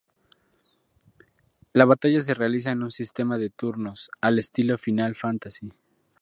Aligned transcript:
La 1.73 1.85
batalla 1.85 2.19
se 2.21 2.33
realiza 2.33 2.71
en 2.71 2.81
un 2.81 2.89
sistema 2.89 3.37
de 3.37 3.51
turnos, 3.51 4.09
al 4.19 4.39
estilo 4.39 4.79
Final 4.79 5.13
Fantasy. 5.13 5.69